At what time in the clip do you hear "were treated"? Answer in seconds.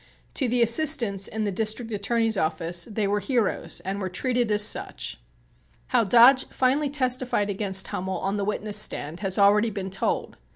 4.01-4.49